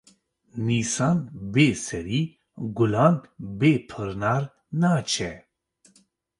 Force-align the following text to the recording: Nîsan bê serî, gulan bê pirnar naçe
Nîsan 0.67 1.17
bê 1.53 1.67
serî, 1.85 2.21
gulan 2.77 3.15
bê 3.59 3.73
pirnar 3.89 4.43
naçe 4.79 5.33